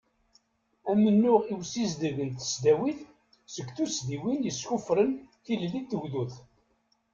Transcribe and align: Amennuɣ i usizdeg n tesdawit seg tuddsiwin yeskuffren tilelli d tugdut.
Amennuɣ 0.91 1.41
i 1.53 1.55
usizdeg 1.61 2.17
n 2.27 2.29
tesdawit 2.31 2.99
seg 3.53 3.67
tuddsiwin 3.75 4.45
yeskuffren 4.45 5.11
tilelli 5.43 5.81
d 5.83 5.87
tugdut. 5.89 6.33